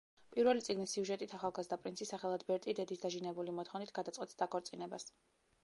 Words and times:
პირველი 0.35 0.61
წიგნის 0.67 0.93
სიუჟეტით 0.95 1.35
ახალგაზრდა 1.39 1.77
პრინცი, 1.83 2.07
სახელად 2.11 2.45
ბერტი 2.49 2.75
დედის 2.81 3.03
დაჟინებული 3.05 3.55
მოთხოვნით 3.59 3.93
გადაწყვეტს 3.99 4.41
დაქორწინებას. 4.45 5.07